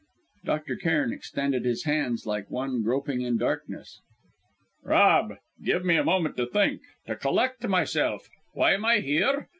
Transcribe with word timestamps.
Dr. 0.45 0.77
Cairn 0.77 1.13
extended 1.13 1.63
his 1.63 1.83
hands 1.83 2.25
like 2.25 2.49
one 2.49 2.81
groping 2.81 3.21
in 3.21 3.37
darkness. 3.37 4.01
"Rob, 4.83 5.35
give 5.63 5.85
me 5.85 5.95
a 5.95 6.03
moment, 6.03 6.35
to 6.37 6.47
think, 6.47 6.81
to 7.05 7.15
collect 7.15 7.67
myself. 7.67 8.27
Why 8.55 8.73
am 8.73 8.83
I 8.83 9.01
here? 9.01 9.47